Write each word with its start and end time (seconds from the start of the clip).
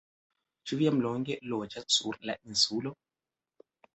Ĉu 0.69 0.79
vi 0.79 0.87
jam 0.87 0.95
longe 1.03 1.35
loĝas 1.51 1.85
sur 1.97 2.17
la 2.29 2.37
Insulo? 2.53 2.95